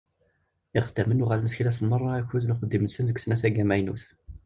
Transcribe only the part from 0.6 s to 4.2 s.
Ixeddamen uɣalen seklasen meṛṛa akud n uxeddim-nsen deg usnas-agi amaynut.